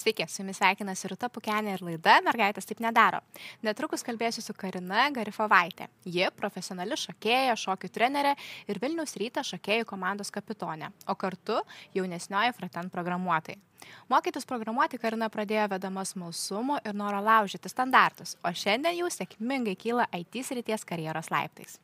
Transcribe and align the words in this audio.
Sveiki, 0.00 0.24
su 0.28 0.40
jumis 0.40 0.56
sveikinasi 0.56 1.10
Rūta 1.10 1.28
Pukenė 1.28 1.74
ir 1.76 1.82
laida 1.84 2.14
Mergaitės 2.24 2.64
taip 2.64 2.78
nedaro. 2.80 3.18
Netrukus 3.60 4.00
kalbėsiu 4.06 4.40
su 4.40 4.54
Karina 4.56 5.02
Garifovaitė. 5.12 5.90
Ji 6.08 6.30
profesionali 6.38 6.96
šokėja, 6.96 7.52
šokių 7.60 7.90
trenerė 7.92 8.32
ir 8.70 8.80
Vilniaus 8.80 9.12
ryto 9.20 9.44
šokėjų 9.44 9.84
komandos 9.90 10.32
kapitonė, 10.32 10.88
o 11.04 11.18
kartu 11.20 11.58
jaunesnioji 11.92 12.56
fraten 12.56 12.88
programuotojai. 12.88 13.60
Mokytis 14.08 14.48
programuoti 14.48 14.96
Karina 15.04 15.28
pradėjo 15.28 15.68
vedama 15.74 16.06
smalsumo 16.08 16.80
ir 16.80 16.96
noro 16.96 17.20
laužyti 17.20 17.68
standartus, 17.68 18.38
o 18.40 18.56
šiandien 18.56 19.02
jau 19.02 19.12
sėkmingai 19.12 19.76
kyla 19.76 20.08
IT 20.16 20.46
srities 20.48 20.88
karjeros 20.88 21.28
laiptais. 21.28 21.76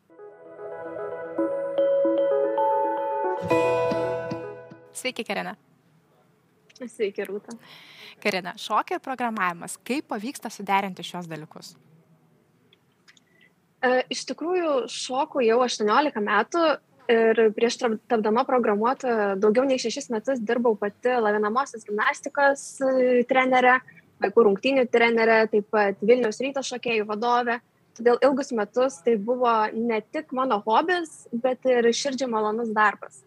Sveiki, 4.96 5.20
Karina. 5.20 5.58
Sveiki, 6.84 7.24
Rūta. 7.24 7.56
Karina, 8.22 8.52
šokio 8.60 8.98
ir 8.98 9.04
programavimas, 9.04 9.78
kaip 9.86 10.08
pavyksta 10.12 10.50
suderinti 10.52 11.04
šios 11.06 11.28
dalykus? 11.30 11.74
E, 13.84 14.02
iš 14.12 14.24
tikrųjų, 14.28 14.86
šoku 14.92 15.44
jau 15.44 15.60
18 15.64 16.22
metų 16.24 16.64
ir 17.12 17.40
prieš 17.54 17.78
tapdama 18.10 18.42
programuotoja 18.48 19.36
daugiau 19.38 19.66
nei 19.68 19.78
6 19.78 20.10
metus 20.14 20.42
dirbau 20.42 20.74
pati 20.78 21.14
lavinamosios 21.22 21.86
gimnastikos 21.86 22.64
e, 22.82 23.22
trenerė, 23.30 23.78
vaikų 24.24 24.46
rungtynių 24.48 24.86
trenerė, 24.90 25.44
taip 25.52 25.70
pat 25.72 26.02
Vilniaus 26.02 26.40
ryto 26.42 26.64
šokėjų 26.66 27.06
vadovė. 27.08 27.60
Todėl 27.96 28.18
ilgus 28.26 28.52
metus 28.52 28.98
tai 29.04 29.14
buvo 29.16 29.52
ne 29.72 30.02
tik 30.12 30.34
mano 30.36 30.58
hobis, 30.66 31.24
bet 31.32 31.64
ir 31.64 31.86
širdžiai 31.96 32.28
malonus 32.28 32.74
darbas. 32.76 33.22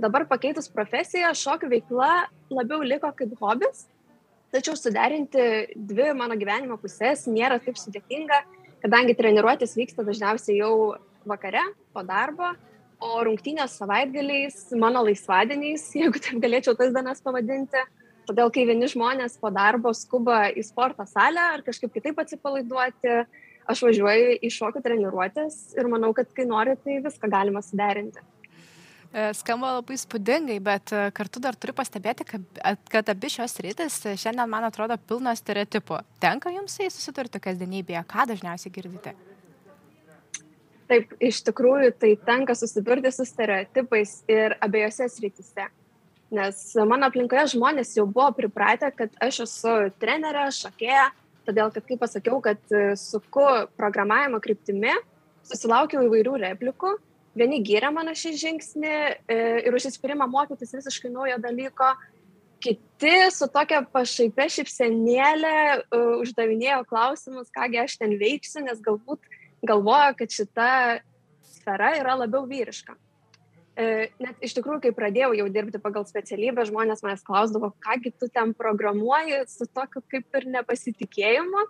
Dabar 0.00 0.24
pakeitus 0.28 0.70
profesiją, 0.72 1.30
šokių 1.36 1.68
veikla 1.74 2.12
labiau 2.50 2.80
liko 2.86 3.10
kaip 3.16 3.34
hobis, 3.40 3.84
Tačiau 4.50 4.74
suderinti 4.74 5.42
dvi 5.78 6.08
mano 6.18 6.34
gyvenimo 6.34 6.74
pusės 6.82 7.22
nėra 7.30 7.60
taip 7.62 7.76
sudėtinga, 7.78 8.40
kadangi 8.82 9.14
treniruotės 9.14 9.76
vyksta 9.78 10.02
dažniausiai 10.02 10.56
jau 10.58 10.72
vakare 11.30 11.62
po 11.94 12.02
darbo, 12.02 12.48
o 12.98 13.20
rungtynės 13.28 13.76
savaitgaliais, 13.78 14.56
mano 14.74 15.04
laisvadieniais, 15.06 15.84
jeigu 16.00 16.18
taip 16.18 16.42
galėčiau 16.42 16.74
tas 16.74 16.90
dienas 16.96 17.22
pavadinti. 17.22 17.84
Todėl, 18.26 18.50
kai 18.50 18.66
vieni 18.66 18.90
žmonės 18.90 19.38
po 19.38 19.52
darbo 19.54 19.94
skuba 19.94 20.42
į 20.50 20.66
sporto 20.66 21.06
salę 21.06 21.46
ar 21.54 21.62
kažkaip 21.66 21.94
kitaip 21.94 22.18
atsipalaiduoti, 22.18 23.22
aš 23.70 23.86
važiuoju 23.86 24.34
į 24.42 24.50
šokių 24.50 24.82
treniruotės 24.82 25.62
ir 25.78 25.86
manau, 25.94 26.10
kad 26.14 26.34
kai 26.34 26.50
nori, 26.50 26.74
tai 26.82 26.98
viską 27.06 27.30
galima 27.30 27.62
suderinti. 27.62 28.18
E, 29.10 29.32
skamba 29.34 29.72
labai 29.80 29.96
spūdingai, 29.98 30.60
bet 30.62 30.92
e, 30.94 31.08
kartu 31.14 31.40
dar 31.42 31.56
turiu 31.58 31.74
pastebėti, 31.74 32.22
kad, 32.28 32.60
kad 32.92 33.08
abi 33.10 33.30
šios 33.32 33.56
rytis 33.64 33.96
šiandien, 34.06 34.46
man 34.50 34.68
atrodo, 34.68 34.94
pilno 35.10 35.32
stereotipų. 35.34 35.98
Tenka 36.22 36.52
jums 36.54 36.78
į 36.78 36.86
susidurti 36.94 37.40
kasdienybėje, 37.42 38.04
ką 38.06 38.28
dažniausiai 38.30 38.70
girdite? 38.76 39.16
Taip, 40.90 41.10
iš 41.22 41.42
tikrųjų, 41.48 41.90
tai 41.98 42.12
tenka 42.22 42.54
susidurti 42.58 43.10
su 43.14 43.26
stereotipais 43.26 44.14
ir 44.30 44.54
abiejose 44.62 45.10
srityse. 45.10 45.66
Nes 46.38 46.62
mano 46.86 47.10
aplinkoje 47.10 47.48
žmonės 47.56 47.96
jau 47.98 48.06
buvo 48.06 48.30
pripratę, 48.38 48.92
kad 48.94 49.14
aš 49.26 49.42
esu 49.48 49.76
trenerė, 49.98 50.46
šokėja, 50.54 51.10
todėl 51.50 51.74
kad, 51.74 51.82
kaip 51.90 52.04
pasakiau, 52.06 52.38
kad 52.46 52.62
e, 52.70 52.92
suku 52.94 53.46
programavimo 53.74 54.38
kryptimi, 54.38 54.94
susilaukiau 55.50 56.06
įvairių 56.06 56.38
replikų 56.46 56.94
vieni 57.38 57.60
gyrė 57.64 57.90
mano 57.94 58.14
šį 58.16 58.32
žingsnį 58.40 58.94
e, 58.94 59.36
ir 59.66 59.76
užsispyrimą 59.76 60.26
mokytis 60.30 60.74
visiškai 60.74 61.12
naujo 61.12 61.38
dalyko, 61.42 61.92
kiti 62.60 63.14
su 63.32 63.48
tokia 63.52 63.80
pašaipė 63.92 64.46
šipsenėlė 64.52 65.60
uh, 65.80 66.16
uždavinėjo 66.20 66.82
klausimus, 66.90 67.48
kągi 67.54 67.80
aš 67.80 67.96
ten 68.02 68.18
veiksiu, 68.20 68.60
nes 68.66 68.82
galbūt 68.84 69.24
galvoja, 69.66 70.12
kad 70.18 70.34
šita 70.34 70.66
sfera 71.54 71.94
yra 71.96 72.18
labiau 72.20 72.44
vyriška. 72.50 72.96
Uh, 73.80 74.10
net 74.20 74.44
iš 74.44 74.58
tikrųjų, 74.58 74.82
kai 74.84 74.92
pradėjau 74.96 75.32
jau 75.38 75.48
dirbti 75.52 75.80
pagal 75.80 76.04
specialybę, 76.08 76.66
žmonės 76.68 77.00
manęs 77.06 77.24
klausdavo, 77.24 77.72
kągi 77.80 78.12
tu 78.12 78.28
ten 78.28 78.52
programuoji 78.56 79.46
su 79.48 79.64
tokiu 79.64 80.04
kaip 80.12 80.40
ir 80.40 80.50
nepasitikėjimu. 80.58 81.64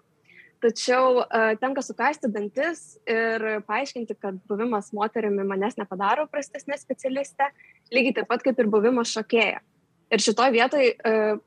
Tačiau 0.61 1.23
tenka 1.61 1.81
sukasti 1.81 2.29
dantis 2.29 2.99
ir 3.09 3.63
paaiškinti, 3.65 4.17
kad 4.21 4.37
buvimas 4.49 4.91
moterimi 4.93 5.47
manęs 5.49 5.79
nepadaro 5.81 6.27
prastesnė 6.29 6.77
specialistė, 6.77 7.49
lygiai 7.89 8.19
taip 8.19 8.29
pat 8.29 8.45
kaip 8.45 8.61
ir 8.61 8.69
buvimas 8.69 9.13
šokėja. 9.17 9.63
Ir 10.11 10.21
šitoje 10.21 10.53
vietoje 10.53 10.91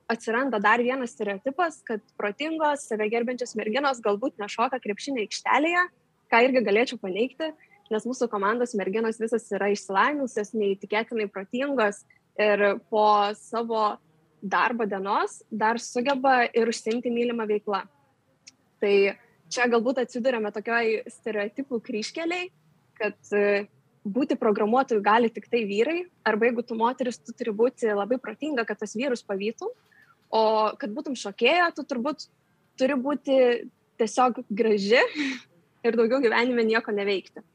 atsiranda 0.10 0.58
dar 0.64 0.82
vienas 0.82 1.14
stereotipas, 1.14 1.82
kad 1.86 2.02
protingos, 2.18 2.88
save 2.88 3.10
gerbiančios 3.12 3.54
merginos 3.60 4.02
galbūt 4.02 4.40
nešoka 4.42 4.80
krepšinio 4.82 5.28
aikštelėje, 5.28 5.86
ką 6.32 6.42
irgi 6.48 6.66
galėčiau 6.66 7.02
paneigti, 7.02 7.52
nes 7.94 8.08
mūsų 8.10 8.32
komandos 8.32 8.74
merginos 8.80 9.20
visas 9.22 9.46
yra 9.54 9.70
išsilavinusios, 9.76 10.56
neįtikėtinai 10.58 11.28
protingos 11.30 12.02
ir 12.40 12.80
po 12.90 13.06
savo 13.38 13.92
darbo 14.42 14.88
dienos 14.90 15.44
dar 15.52 15.78
sugeba 15.78 16.48
ir 16.50 16.72
užsimti 16.72 17.12
mylimą 17.14 17.46
veiklą. 17.52 17.84
Tai 18.84 18.96
čia 19.54 19.70
galbūt 19.72 20.02
atsidurėme 20.02 20.52
tokioj 20.52 21.06
stereotipų 21.08 21.80
kryškeliai, 21.86 22.50
kad 23.00 23.16
e, 23.32 23.64
būti 24.04 24.36
programuotojų 24.40 25.04
gali 25.06 25.30
tik 25.32 25.48
tai 25.52 25.64
vyrai, 25.70 26.02
arba 26.28 26.50
jeigu 26.50 26.66
tu 26.68 26.76
moteris, 26.76 27.22
tu 27.24 27.32
turi 27.38 27.54
būti 27.56 27.94
labai 27.96 28.20
protinga, 28.20 28.66
kad 28.68 28.82
tas 28.82 28.96
vyrus 29.00 29.24
pavytų, 29.24 29.70
o 30.36 30.44
kad 30.82 30.92
būtum 30.92 31.16
šokėja, 31.20 31.70
tu 31.78 31.86
turbūt 31.88 32.28
turi 32.80 32.98
būti 33.00 33.38
tiesiog 34.02 34.44
graži 34.52 35.00
ir 35.86 36.00
daugiau 36.00 36.20
gyvenime 36.24 36.68
nieko 36.68 36.92
neveikti. 36.92 37.46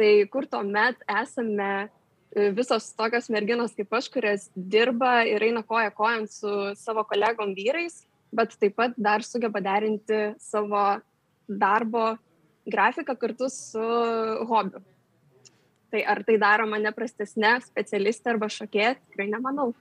Tai 0.00 0.10
kur 0.32 0.48
tuomet 0.50 1.04
esame 1.20 1.70
e, 1.84 2.48
visos 2.56 2.88
tokios 2.96 3.28
merginos 3.30 3.76
kaip 3.76 3.92
aš, 4.00 4.08
kurias 4.16 4.48
dirba 4.56 5.20
ir 5.28 5.44
eina 5.44 5.60
koja 5.66 5.92
kojant 5.94 6.32
su 6.32 6.72
savo 6.80 7.04
kolegom 7.04 7.52
vyrais, 7.52 8.00
bet 8.34 8.56
taip 8.60 8.76
pat 8.78 8.96
dar 8.98 9.24
sugeba 9.26 9.62
derinti 9.64 10.34
savo 10.42 10.84
darbo 11.48 12.14
grafiką 12.66 13.16
kartu 13.20 13.48
su 13.52 13.86
hobiu. 14.48 14.82
Tai 15.92 16.02
ar 16.10 16.24
tai 16.26 16.36
daro 16.42 16.66
mane 16.66 16.90
prastesnė 16.94 17.60
specialistė 17.62 18.34
arba 18.34 18.50
šokėja, 18.50 18.96
tikrai 18.98 19.28
nemanau. 19.30 19.72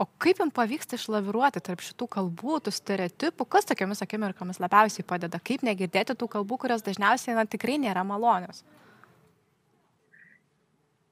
O 0.00 0.06
kaip 0.22 0.38
jums 0.40 0.54
pavyksta 0.56 0.96
išlaviruoti 0.96 1.60
tarp 1.60 1.82
šitų 1.84 2.06
kalbų, 2.14 2.54
tų 2.64 2.72
stereotipų, 2.72 3.44
kas 3.52 3.68
tokiamis 3.68 4.00
akimirkomis 4.00 4.60
labiausiai 4.62 5.04
padeda, 5.04 5.36
kaip 5.44 5.60
negirdėti 5.66 6.16
tų 6.16 6.28
kalbų, 6.38 6.56
kurios 6.62 6.84
dažniausiai 6.86 7.36
na, 7.36 7.44
tikrai 7.44 7.76
nėra 7.82 8.00
malonios? 8.08 8.62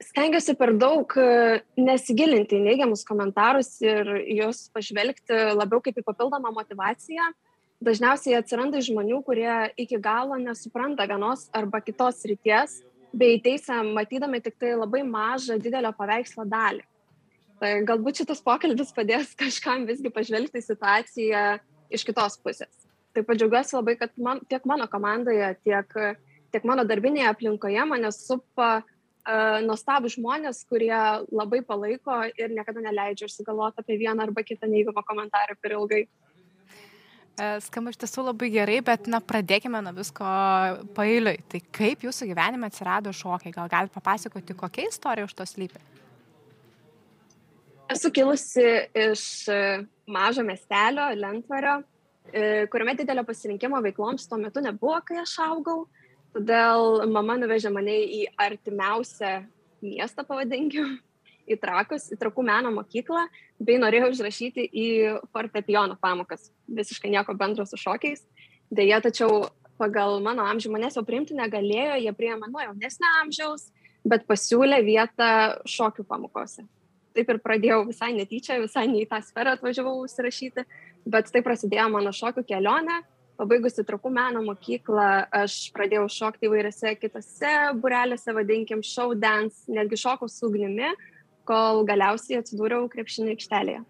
Stengiuosi 0.03 0.55
per 0.59 0.73
daug 0.79 1.13
e, 1.19 1.61
nesigilinti 1.79 2.59
į 2.59 2.65
neigiamus 2.65 3.05
komentarus 3.07 3.75
ir 3.83 4.09
juos 4.39 4.67
pažvelgti 4.75 5.39
labiau 5.59 5.83
kaip 5.83 5.99
į 5.99 6.07
papildomą 6.07 6.53
motivaciją. 6.55 7.33
Dažniausiai 7.85 8.39
atsiranda 8.39 8.81
žmonių, 8.83 9.21
kurie 9.27 9.71
iki 9.79 10.01
galo 10.03 10.39
nesupranta 10.41 11.07
vienos 11.07 11.47
arba 11.55 11.79
kitos 11.83 12.25
ryties, 12.27 12.81
bei 13.15 13.39
teisę 13.43 13.77
matydami 13.87 14.41
tik 14.43 14.59
tai 14.59 14.75
labai 14.75 15.05
mažą 15.07 15.59
didelio 15.63 15.93
paveikslo 15.95 16.47
dalį. 16.49 16.83
Tai 17.59 17.71
galbūt 17.87 18.23
šitas 18.23 18.43
pokalbis 18.43 18.91
padės 18.95 19.35
kažkam 19.39 19.87
visgi 19.87 20.11
pažvelgti 20.15 20.63
situaciją 20.63 21.45
iš 21.91 22.05
kitos 22.07 22.39
pusės. 22.43 22.71
Taip 23.15 23.27
pat 23.27 23.39
džiaugiuosi 23.39 23.75
labai, 23.79 23.97
kad 23.99 24.13
man, 24.21 24.43
tiek 24.51 24.67
mano 24.69 24.87
komandoje, 24.91 25.55
tiek, 25.67 25.95
tiek 26.55 26.67
mano 26.69 26.85
darbinėje 26.87 27.31
aplinkoje 27.33 27.87
mane 27.89 28.13
supa 28.15 28.83
nuostabų 29.67 30.09
žmonės, 30.15 30.63
kurie 30.71 30.95
labai 31.29 31.61
palaiko 31.67 32.23
ir 32.41 32.55
niekada 32.55 32.81
neleidžia 32.81 33.29
išsigalvoti 33.29 33.83
apie 33.83 33.99
vieną 34.01 34.25
arba 34.25 34.45
kitą 34.47 34.71
neigiamą 34.71 35.03
komentarą 35.05 35.57
per 35.61 35.75
ilgai. 35.77 36.07
E, 37.39 37.49
skamba 37.63 37.93
iš 37.93 38.01
tiesų 38.03 38.25
labai 38.27 38.49
gerai, 38.51 38.79
bet 38.83 39.07
na, 39.11 39.21
pradėkime 39.23 39.79
nuo 39.85 39.93
visko 39.95 40.27
pailiui. 40.97 41.37
Tai 41.51 41.61
kaip 41.77 42.03
jūsų 42.03 42.27
gyvenime 42.33 42.67
atsirado 42.67 43.13
šokiai? 43.15 43.55
Gal 43.55 43.71
galite 43.71 43.95
papasakoti, 43.95 44.57
kokia 44.59 44.89
istorija 44.91 45.29
už 45.29 45.37
to 45.39 45.47
slypi? 45.47 45.83
Esu 47.95 48.11
kilusi 48.13 48.67
iš 49.07 49.23
e, 49.49 49.61
mažo 50.11 50.43
miestelio, 50.45 51.07
Lentvario, 51.17 51.79
e, 52.33 52.67
kuriame 52.73 52.97
didelio 52.99 53.25
pasirinkimo 53.29 53.79
veikloms 53.87 54.27
tuo 54.29 54.41
metu 54.43 54.65
nebuvo, 54.65 54.99
kai 55.07 55.23
aš 55.23 55.39
augau. 55.47 55.87
Todėl 56.37 57.07
mama 57.11 57.39
nuvežė 57.41 57.71
mane 57.73 57.97
į 58.05 58.25
artimiausią 58.39 59.43
miestą, 59.85 60.25
pavadinkim, 60.29 60.99
į 61.49 61.57
Trakus, 61.63 62.11
į 62.13 62.19
Trakų 62.21 62.45
meno 62.45 62.73
mokyklą, 62.75 63.25
bei 63.63 63.79
norėjau 63.81 64.13
užrašyti 64.13 64.67
į 64.69 64.89
fortepijono 65.33 65.97
pamokas. 66.01 66.51
Visiškai 66.69 67.13
nieko 67.15 67.35
bendro 67.39 67.65
su 67.67 67.81
šokiais. 67.81 68.25
Deja, 68.69 69.01
tačiau 69.01 69.47
pagal 69.81 70.19
mano 70.21 70.45
amžių 70.51 70.75
manęs 70.75 70.99
jau 70.99 71.05
priimti 71.07 71.37
negalėjo, 71.39 72.01
jie 72.03 72.13
priėmė 72.17 72.51
nuo 72.51 72.65
jaunesnio 72.67 73.15
amžiaus, 73.23 73.71
bet 74.05 74.27
pasiūlė 74.29 74.83
vietą 74.85 75.31
šokių 75.65 76.05
pamokose. 76.05 76.67
Taip 77.17 77.31
ir 77.33 77.41
pradėjau 77.43 77.81
visai 77.89 78.13
netyčia, 78.15 78.61
visai 78.61 78.85
ne 78.91 79.01
į 79.03 79.09
tą 79.11 79.19
sferą 79.25 79.57
atvažiavau 79.57 79.97
užsirašyti, 80.05 80.67
Bet 81.09 81.31
tai 81.33 81.43
prasidėjo 81.45 81.89
mano 81.93 82.13
šokių 82.15 82.45
kelionė. 82.49 83.01
Pabaigusi 83.39 83.85
trakų 83.87 84.11
meno 84.11 84.41
mokyklą, 84.43 85.11
aš 85.31 85.69
pradėjau 85.75 86.09
šokti 86.11 86.49
įvairiose 86.49 86.97
kitose 86.99 87.53
burelėse, 87.79 88.33
vadinkim, 88.35 88.83
show 88.83 89.15
dance, 89.15 89.63
netgi 89.71 90.01
šokau 90.01 90.27
su 90.27 90.49
ugnimi, 90.49 90.91
kol 91.47 91.85
galiausiai 91.87 92.41
atsidūriau 92.43 92.91
krepšinio 92.91 93.37
aikštelėje. 93.37 93.85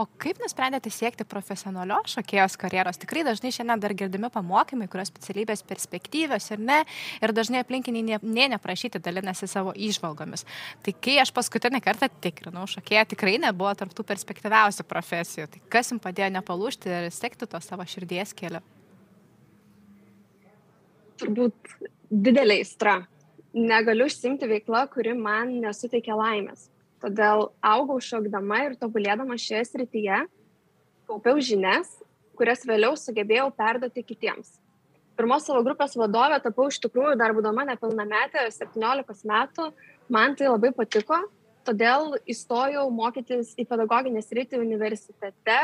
O 0.00 0.06
kaip 0.20 0.38
nusprendėte 0.40 0.88
siekti 0.88 1.24
profesionalios 1.28 2.14
šokėjos 2.14 2.54
karjeros? 2.60 2.96
Tikrai 3.00 3.26
dažnai 3.26 3.50
šiandien 3.52 3.82
dar 3.82 3.92
girdimi 3.96 4.30
pamokymai, 4.32 4.88
kurios 4.88 5.10
specialybės 5.12 5.60
perspektyvios 5.68 6.48
ir 6.54 6.62
ne, 6.64 6.78
ir 7.20 7.34
dažnai 7.36 7.60
aplinkiniai 7.60 8.06
nė 8.06 8.18
ne, 8.24 8.46
neprašyti 8.54 9.02
dalinasi 9.04 9.50
savo 9.52 9.74
išvalgomis. 9.76 10.46
Tai 10.82 10.96
kai 10.96 11.18
aš 11.20 11.34
paskutinį 11.36 11.82
kartą 11.84 12.08
tikrinau, 12.24 12.64
šokėja 12.72 13.04
tikrai 13.12 13.36
nebuvo 13.44 13.74
tarptų 13.76 14.08
perspektyviausių 14.08 14.88
profesijų. 14.88 15.50
Tai 15.52 15.62
kas 15.76 15.92
jums 15.92 16.04
padėjo 16.08 16.32
nepalūšti 16.38 16.96
ir 16.96 17.12
sekti 17.12 17.50
to 17.52 17.60
savo 17.60 17.84
širdies 17.84 18.32
keliu? 18.38 18.64
Turbūt 21.20 21.76
didelė 22.08 22.62
įstra. 22.64 23.02
Negaliu 23.52 24.08
užsimti 24.08 24.48
veiklą, 24.48 24.86
kuri 24.88 25.12
man 25.12 25.58
nesuteikia 25.60 26.16
laimės 26.16 26.71
Todėl 27.02 27.48
augau 27.66 27.98
šokdama 27.98 28.60
ir 28.68 28.78
tobulėdama 28.78 29.34
šioje 29.40 29.64
srityje, 29.72 30.22
kaupiau 31.10 31.40
žinias, 31.42 31.96
kurias 32.38 32.62
vėliau 32.66 32.94
sugebėjau 32.98 33.48
perduoti 33.58 34.04
kitiems. 34.06 34.58
Pirmos 35.18 35.44
savo 35.44 35.60
grupės 35.66 35.96
vadovė 35.98 36.38
tapau 36.44 36.68
iš 36.70 36.78
tikrųjų 36.84 37.16
dar 37.20 37.34
būdama 37.36 37.66
nepilnametė, 37.68 38.46
17 38.54 39.26
metų, 39.28 39.66
man 40.14 40.36
tai 40.38 40.48
labai 40.48 40.70
patiko, 40.76 41.18
todėl 41.66 42.16
įstojau 42.30 42.86
mokytis 42.94 43.52
į 43.60 43.66
pedagoginę 43.68 44.22
sritį 44.24 44.62
universitete, 44.62 45.58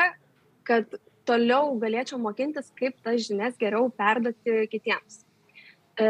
kad 0.69 0.99
toliau 1.29 1.73
galėčiau 1.81 2.21
mokintis, 2.21 2.69
kaip 2.77 2.99
tas 3.05 3.25
žinias 3.25 3.57
geriau 3.61 3.89
perduoti 3.95 4.67
kitiems. 4.73 5.23
E, 5.99 6.09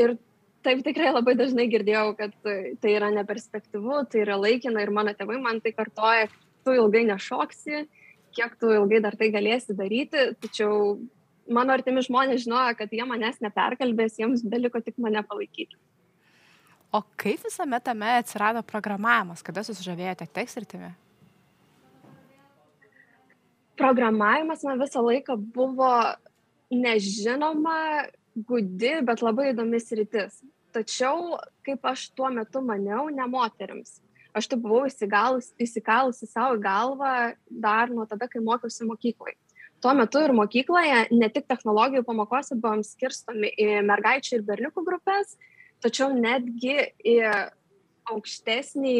ir 0.00 0.16
taip 0.64 0.80
tikrai 0.86 1.12
labai 1.12 1.34
dažnai 1.38 1.66
girdėjau, 1.72 2.14
kad 2.18 2.34
tai 2.44 2.94
yra 2.96 3.10
neperspektyvu, 3.14 4.04
tai 4.10 4.24
yra 4.24 4.38
laikina 4.40 4.82
ir 4.84 4.92
mano 4.94 5.12
tėvai 5.16 5.38
man 5.42 5.60
tai 5.64 5.74
kartoja, 5.76 6.30
tu 6.64 6.74
ilgai 6.74 7.04
nešoksi, 7.10 7.84
kiek 8.34 8.56
tu 8.60 8.72
ilgai 8.72 9.02
dar 9.04 9.16
tai 9.20 9.30
galėsi 9.34 9.76
daryti, 9.76 10.30
tačiau 10.42 10.96
mano 11.52 11.74
artimi 11.76 12.02
žmonės 12.04 12.46
žinojo, 12.46 12.74
kad 12.78 12.92
jie 12.92 13.04
manęs 13.08 13.40
neperkalbės, 13.44 14.18
jiems 14.20 14.44
beliko 14.48 14.80
tik 14.80 14.98
mane 15.02 15.22
palaikyti. 15.28 15.76
O 16.94 17.02
kaip 17.18 17.42
visame 17.42 17.80
tame 17.82 18.10
atsirado 18.20 18.62
programavimas, 18.66 19.42
kada 19.42 19.64
susižavėjote 19.66 20.28
tekstritimi? 20.30 20.92
Programavimas 23.74 24.62
man 24.62 24.78
visą 24.78 25.02
laiką 25.02 25.34
buvo 25.56 25.90
nežinoma, 26.70 28.06
gudi, 28.34 28.92
bet 29.06 29.22
labai 29.26 29.50
įdomis 29.52 29.90
rytis. 29.98 30.38
Tačiau, 30.74 31.36
kaip 31.62 31.86
aš 31.86 32.08
tuo 32.18 32.28
metu 32.34 32.62
maniau, 32.64 33.06
ne 33.06 33.26
moteriams. 33.30 34.00
Aš 34.34 34.48
tai 34.50 34.58
buvau 34.58 34.88
įsikalusi 34.88 36.26
savo 36.26 36.56
galvą 36.58 37.34
dar 37.46 37.92
nuo 37.94 38.06
tada, 38.10 38.26
kai 38.26 38.42
mokiausi 38.42 38.86
mokykloje. 38.88 39.36
Tuo 39.84 39.92
metu 39.94 40.18
ir 40.24 40.32
mokykloje 40.34 41.04
ne 41.12 41.28
tik 41.30 41.46
technologijų 41.46 42.02
pamokose 42.08 42.56
buvom 42.58 42.82
skirstomi 42.82 43.52
į 43.60 43.84
mergaičių 43.86 44.38
ir 44.38 44.46
berniukų 44.48 44.82
grupės, 44.86 45.36
tačiau 45.84 46.10
netgi 46.16 46.88
į 47.04 47.18
aukštesnį 48.10 48.96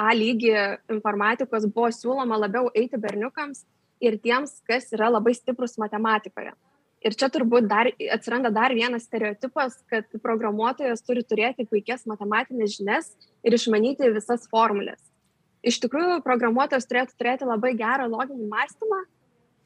A 0.00 0.14
lygį 0.16 0.54
informatikos 0.96 1.68
buvo 1.68 1.90
siūloma 1.92 2.40
labiau 2.40 2.70
eiti 2.74 2.96
berniukams 3.02 3.66
ir 4.02 4.16
tiems, 4.22 4.56
kas 4.66 4.88
yra 4.96 5.12
labai 5.12 5.34
stiprus 5.36 5.76
matematikoje. 5.78 6.54
Ir 7.02 7.16
čia 7.18 7.26
turbūt 7.34 7.66
dar 7.66 7.88
atsiranda 8.14 8.52
dar 8.54 8.74
vienas 8.78 9.08
stereotipas, 9.08 9.74
kad 9.90 10.06
programuotojas 10.22 11.02
turi 11.02 11.24
turėti 11.26 11.66
puikias 11.66 12.06
matematinės 12.06 12.76
žinias 12.76 13.08
ir 13.42 13.56
išmanyti 13.56 14.10
visas 14.14 14.46
formulės. 14.52 15.00
Iš 15.66 15.80
tikrųjų, 15.82 16.20
programuotojas 16.22 16.86
turėtų 16.90 17.18
turėti 17.18 17.48
labai 17.48 17.72
gerą 17.78 18.06
loginį 18.10 18.46
mąstymą, 18.50 19.00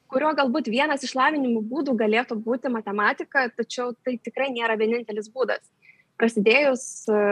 kurio 0.09 0.31
galbūt 0.37 0.69
vienas 0.73 1.05
iš 1.05 1.13
lavinimų 1.17 1.61
būdų 1.69 1.93
galėtų 1.99 2.39
būti 2.41 2.73
matematika, 2.73 3.47
tačiau 3.53 3.91
tai 4.05 4.17
tikrai 4.17 4.49
nėra 4.53 4.77
vienintelis 4.79 5.29
būdas. 5.33 5.61
Prasidėjus 6.17 6.83
e, 7.09 7.23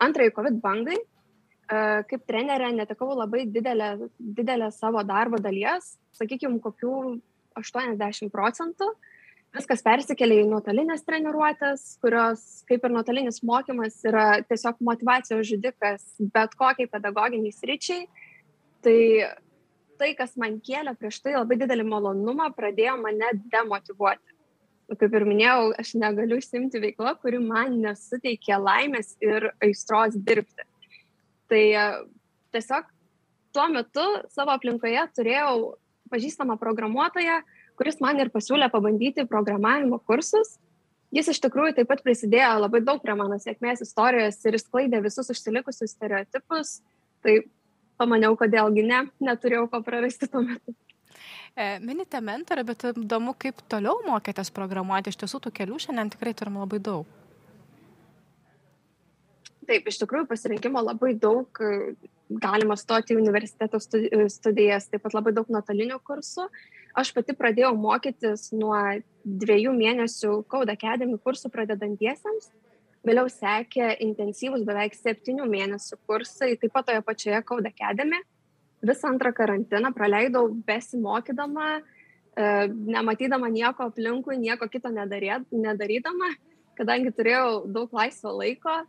antrajai 0.00 0.34
COVID 0.36 0.60
bangai, 0.64 0.96
e, 0.96 1.80
kaip 2.08 2.24
trenerė 2.28 2.72
netekau 2.76 3.12
labai 3.12 3.44
didelę, 3.52 3.94
didelę 4.16 4.70
savo 4.76 5.04
darbo 5.04 5.40
dalies, 5.44 5.96
sakykime, 6.16 6.60
kokių 6.64 6.94
80 7.60 8.32
procentų 8.32 8.92
viskas 9.56 9.82
persikėlė 9.86 10.40
į 10.44 10.48
nuotolinės 10.50 11.04
treniruotės, 11.06 11.84
kurios, 12.02 12.42
kaip 12.70 12.84
ir 12.86 12.94
nuotolinis 12.94 13.42
mokymas, 13.46 13.98
yra 14.06 14.26
tiesiog 14.46 14.80
motivacijos 14.86 15.48
žudikas 15.50 16.04
bet 16.34 16.54
kokiai 16.58 16.90
pedagoginiai 16.90 17.54
sričiai. 17.54 18.04
Tai 18.84 18.98
tai, 20.00 20.14
kas 20.16 20.36
man 20.40 20.58
kėlė 20.64 20.94
prieš 20.96 21.20
tai 21.24 21.34
labai 21.36 21.58
didelį 21.60 21.84
malonumą, 21.88 22.48
pradėjo 22.56 22.96
mane 23.02 23.34
demotivuoti. 23.52 24.36
Kaip 24.90 25.12
ir 25.14 25.26
minėjau, 25.28 25.68
aš 25.78 25.92
negaliu 26.00 26.40
užsimti 26.40 26.80
veiklą, 26.82 27.12
kuri 27.22 27.38
man 27.42 27.76
nesuteikia 27.82 28.58
laimės 28.58 29.12
ir 29.22 29.52
aistros 29.62 30.16
dirbti. 30.16 30.64
Tai 31.50 31.60
e, 31.60 31.84
tiesiog 32.54 32.88
tuo 33.54 33.68
metu 33.70 34.06
savo 34.32 34.54
aplinkoje 34.56 35.04
turėjau 35.14 35.76
pažįstamą 36.10 36.56
programuotoją, 36.58 37.38
kuris 37.80 37.96
man 38.04 38.18
ir 38.20 38.28
pasiūlė 38.28 38.68
pabandyti 38.68 39.24
programavimo 39.28 40.02
kursus. 40.04 40.58
Jis 41.16 41.30
iš 41.32 41.40
tikrųjų 41.42 41.78
taip 41.78 41.88
pat 41.90 42.02
prisidėjo 42.04 42.58
labai 42.60 42.82
daug 42.84 43.00
prie 43.02 43.14
mano 43.18 43.38
sėkmės 43.40 43.80
istorijos 43.86 44.36
ir 44.44 44.58
išsklaidė 44.58 45.00
visus 45.02 45.32
užsilikusius 45.32 45.94
stereotipus. 45.96 46.74
Tai 47.24 47.38
pamaniau, 47.98 48.36
kodėlgi 48.38 48.84
ne, 48.84 49.00
neturėjau 49.24 49.64
ko 49.72 49.80
prarasti 49.86 50.28
tuo 50.30 50.44
metu. 50.44 50.76
E, 51.56 51.80
minite 51.82 52.20
mentorą, 52.22 52.62
bet 52.68 52.84
įdomu, 52.92 53.32
kaip 53.40 53.64
toliau 53.72 54.04
mokėtės 54.04 54.52
programuoti. 54.54 55.10
Iš 55.10 55.18
tiesų, 55.24 55.40
tų 55.46 55.54
kelių 55.56 55.80
šiandien 55.82 56.12
tikrai 56.12 56.34
turim 56.36 56.60
labai 56.60 56.78
daug. 56.84 57.08
Taip, 59.66 59.88
iš 59.88 59.98
tikrųjų 60.02 60.28
pasirinkimo 60.28 60.84
labai 60.84 61.14
daug. 61.18 61.64
Galima 62.44 62.76
stoti 62.78 63.16
į 63.16 63.18
universiteto 63.18 63.80
studijas, 63.82 64.86
taip 64.92 65.02
pat 65.02 65.16
labai 65.16 65.32
daug 65.34 65.50
nuotolinių 65.50 65.98
kursų. 66.06 66.46
Uh, 66.46 66.79
Aš 66.96 67.12
pati 67.14 67.34
pradėjau 67.38 67.70
mokytis 67.78 68.48
nuo 68.56 68.74
dviejų 69.24 69.72
mėnesių 69.76 70.32
Code 70.50 70.74
Academy 70.74 71.18
kursų 71.22 71.50
pradedantiesiems. 71.54 72.50
Vėliau 73.06 73.30
sekė 73.32 73.94
intensyvus 74.04 74.64
beveik 74.66 74.96
septynių 74.98 75.46
mėnesių 75.48 75.96
kursai, 76.08 76.56
taip 76.60 76.74
pat 76.74 76.90
toje 76.90 77.00
pačioje 77.06 77.40
Code 77.48 77.70
Academy. 77.70 78.20
Visą 78.84 79.12
antrą 79.12 79.32
karantiną 79.36 79.92
praleidau 79.96 80.48
besimokydama, 80.66 81.80
e, 82.36 82.68
nematydama 82.68 83.48
nieko 83.52 83.86
aplinkui, 83.88 84.36
nieko 84.40 84.68
kito 84.68 84.90
nedarydama, 84.92 86.30
kadangi 86.76 87.12
turėjau 87.12 87.66
daug 87.68 87.92
laisvo 87.92 88.34
laiko. 88.40 88.82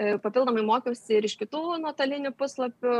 E, 0.00 0.16
papildomai 0.22 0.62
mokiausi 0.64 1.18
ir 1.18 1.28
iš 1.28 1.36
kitų 1.40 1.80
nuotolinių 1.82 2.32
puslapių, 2.36 2.94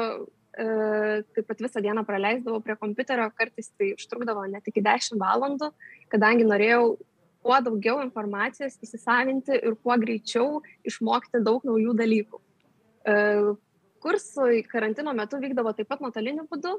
taip 0.56 1.46
pat 1.46 1.62
visą 1.62 1.82
dieną 1.82 2.02
praleisdavau 2.06 2.60
prie 2.64 2.74
kompiuterio, 2.76 3.28
kartais 3.38 3.70
tai 3.78 3.92
užtrukdavo 3.94 4.42
net 4.50 4.66
iki 4.66 4.82
10 4.82 5.20
valandų, 5.20 5.70
kadangi 6.10 6.46
norėjau 6.48 6.96
kuo 7.44 7.56
daugiau 7.64 8.02
informacijos 8.04 8.76
įsisavinti 8.84 9.56
ir 9.56 9.76
kuo 9.80 9.96
greičiau 10.00 10.60
išmokti 10.86 11.40
daug 11.44 11.64
naujų 11.64 11.94
dalykų. 11.96 12.40
E, 13.08 13.16
kursai 14.04 14.62
karantino 14.68 15.14
metu 15.16 15.40
vykdavo 15.40 15.72
taip 15.76 15.88
pat 15.88 16.02
nuotoliniu 16.04 16.46
būdu, 16.50 16.76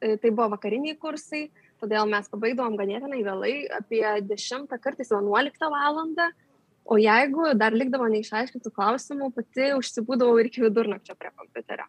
e, 0.00 0.16
tai 0.16 0.32
buvo 0.32 0.50
vakariniai 0.56 0.98
kursai, 0.98 1.48
todėl 1.82 2.10
mes 2.10 2.28
pabaigdavom 2.32 2.78
ganėtinai 2.80 3.22
vėlai, 3.26 3.54
apie 3.78 4.02
10, 4.32 4.66
kartais 4.82 5.12
11 5.14 5.70
valandą, 5.70 6.30
o 6.90 6.98
jeigu 6.98 7.52
dar 7.54 7.76
likdavo 7.76 8.08
neišaiškintų 8.10 8.74
klausimų, 8.74 9.30
pati 9.36 9.74
užsibūdavau 9.78 10.40
ir 10.40 10.50
iki 10.50 10.64
vidurnakčio 10.66 11.14
prie 11.20 11.30
kompiuterio 11.36 11.86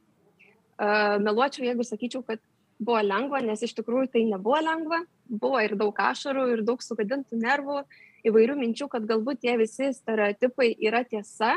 meluočiau, 1.21 1.65
jeigu 1.67 1.85
sakyčiau, 1.85 2.23
kad 2.25 2.41
buvo 2.81 3.01
lengva, 3.05 3.41
nes 3.45 3.61
iš 3.61 3.75
tikrųjų 3.77 4.09
tai 4.13 4.23
nebuvo 4.29 4.59
lengva, 4.63 5.03
buvo 5.29 5.59
ir 5.61 5.75
daug 5.77 5.97
ašarų, 6.01 6.47
ir 6.55 6.63
daug 6.65 6.81
sugadintų 6.81 7.38
nervų, 7.41 7.83
įvairių 8.27 8.57
minčių, 8.57 8.88
kad 8.89 9.05
galbūt 9.09 9.43
tie 9.45 9.55
visi 9.61 9.91
stereotipai 9.93 10.71
yra 10.81 11.03
tiesa, 11.07 11.55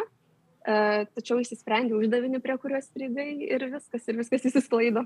tačiau 0.64 1.40
įsisprendė 1.42 1.96
uždavinį, 1.98 2.40
prie 2.44 2.56
kuriuos 2.60 2.88
strigai 2.88 3.30
ir 3.48 3.66
viskas, 3.72 4.06
ir 4.08 4.20
viskas 4.20 4.46
įsisklaido. 4.48 5.04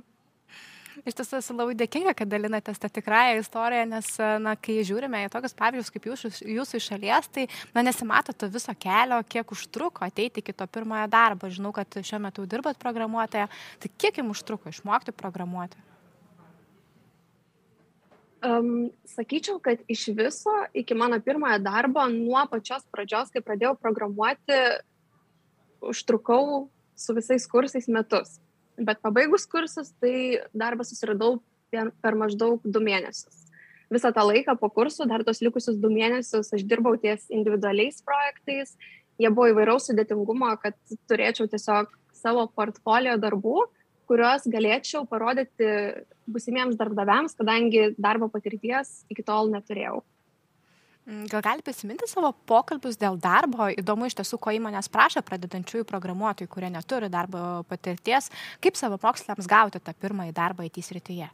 Iš 1.06 1.16
tiesų 1.18 1.38
esu 1.38 1.54
labai 1.54 1.74
dėkinga, 1.78 2.14
kad 2.16 2.30
dalinatės 2.30 2.80
tą 2.82 2.88
tikrąją 2.90 3.38
istoriją, 3.42 3.84
nes, 3.90 4.08
na, 4.42 4.54
kai 4.58 4.78
žiūrime 4.86 5.20
į 5.26 5.32
tokius 5.32 5.54
pavyzdžius 5.58 5.92
kaip 5.94 6.08
jūsų, 6.10 6.30
jūsų 6.56 6.80
iš 6.80 6.88
šalies, 6.92 7.28
tai, 7.34 7.44
na, 7.74 7.84
nesimato 7.86 8.34
to 8.34 8.48
viso 8.50 8.74
kelio, 8.80 9.20
kiek 9.28 9.52
užtruko 9.54 10.06
ateiti 10.06 10.42
iki 10.42 10.54
to 10.56 10.66
pirmojo 10.66 11.04
darbo. 11.12 11.50
Žinau, 11.52 11.74
kad 11.76 12.00
šiuo 12.00 12.22
metu 12.24 12.46
dirbat 12.50 12.80
programuotoje, 12.82 13.46
tai 13.82 13.92
kiek 14.00 14.18
jums 14.22 14.38
užtruko 14.38 14.72
išmokti 14.72 15.14
programuoti? 15.14 15.84
Um, 18.38 18.90
sakyčiau, 19.16 19.58
kad 19.62 19.80
iš 19.90 20.08
viso 20.14 20.52
iki 20.74 20.94
mano 20.94 21.18
pirmojo 21.20 21.58
darbo, 21.62 22.04
nuo 22.10 22.44
pačios 22.50 22.84
pradžios, 22.94 23.32
kai 23.34 23.42
pradėjau 23.42 23.74
programuoti, 23.78 24.58
užtrukau 25.82 26.68
su 26.98 27.14
visais 27.14 27.46
kursais 27.50 27.88
metus. 27.90 28.38
Bet 28.78 29.00
pabaigus 29.02 29.46
kursus, 29.50 29.90
tai 29.98 30.40
darbą 30.54 30.86
susiradau 30.86 31.40
per 31.72 32.16
maždaug 32.18 32.62
du 32.64 32.80
mėnesius. 32.82 33.44
Visą 33.92 34.12
tą 34.12 34.26
laiką 34.28 34.54
po 34.60 34.68
kursų, 34.72 35.06
dar 35.08 35.24
tos 35.24 35.40
likusius 35.40 35.78
du 35.80 35.90
mėnesius, 35.92 36.52
aš 36.52 36.64
dirbau 36.68 36.94
ties 37.00 37.24
individualiais 37.32 38.02
projektais. 38.04 38.76
Jie 39.18 39.30
buvo 39.32 39.48
įvairaus 39.50 39.88
sudėtingumo, 39.88 40.52
kad 40.62 40.76
turėčiau 41.10 41.48
tiesiog 41.50 41.90
savo 42.14 42.44
portfolio 42.54 43.16
darbų, 43.18 43.64
kuriuos 44.08 44.46
galėčiau 44.48 45.04
parodyti 45.08 45.70
busimiems 46.28 46.78
darbdaviams, 46.78 47.34
kadangi 47.38 47.90
darbo 47.98 48.28
patirties 48.32 49.02
iki 49.12 49.24
tol 49.26 49.50
neturėjau. 49.52 50.02
Mm, 51.08 51.24
gal 51.32 51.42
gali 51.44 51.64
prisiminti 51.64 52.06
savo 52.10 52.34
pokalbius 52.48 52.98
dėl 53.00 53.16
darbo? 53.20 53.70
Įdomu 53.72 54.08
iš 54.08 54.18
tiesų, 54.20 54.38
ko 54.44 54.52
įmonės 54.52 54.90
prašo 54.92 55.22
pradedančiųjų 55.24 55.86
programuotojų, 55.88 56.50
kurie 56.52 56.70
neturi 56.72 57.08
darbo 57.12 57.62
patirties, 57.68 58.28
kaip 58.60 58.76
savo 58.76 59.00
mokslams 59.02 59.48
gauti 59.48 59.80
tą 59.80 59.94
pirmąjį 59.96 60.34
darbą 60.36 60.68
IT 60.68 60.82
srityje? 60.84 61.30